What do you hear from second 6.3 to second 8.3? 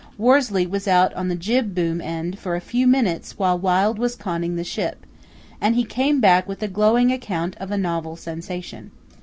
with a glowing account of a novel